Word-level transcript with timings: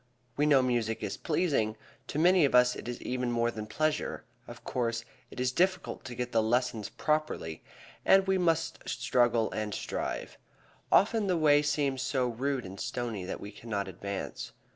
We 0.35 0.47
know 0.47 0.63
music 0.63 1.03
is 1.03 1.15
pleasing; 1.15 1.77
to 2.07 2.17
many 2.17 2.43
of 2.43 2.55
us 2.55 2.75
it 2.75 2.87
is 2.87 2.99
even 3.03 3.31
more 3.31 3.51
than 3.51 3.65
a 3.65 3.67
pleasure; 3.67 4.23
of 4.47 4.63
course, 4.63 5.05
it 5.29 5.39
is 5.39 5.51
difficult 5.51 6.03
to 6.05 6.15
get 6.15 6.31
the 6.31 6.41
lessons 6.41 6.89
properly 6.89 7.61
and 8.03 8.25
we 8.25 8.39
must 8.39 8.79
struggle 8.89 9.51
and 9.51 9.75
strive. 9.75 10.39
Often 10.91 11.27
the 11.27 11.37
way 11.37 11.61
seems 11.61 12.01
so 12.01 12.25
rude 12.27 12.65
and 12.65 12.79
stony 12.79 13.25
that 13.25 13.39
we 13.39 13.51
cannot 13.51 13.87
advance. 13.87 14.53